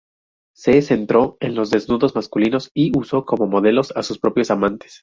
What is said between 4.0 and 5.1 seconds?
sus propios amantes.